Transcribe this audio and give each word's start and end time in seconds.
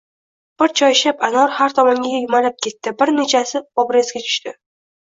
Bir 0.61 0.71
choyshab 0.79 1.21
anor 1.27 1.53
har 1.59 1.77
tomonga 1.81 2.15
yumalab 2.17 2.59
ketdi, 2.69 2.97
bir 3.05 3.17
nechasi 3.21 3.67
obrezga 3.87 4.29
tushdi. 4.29 4.61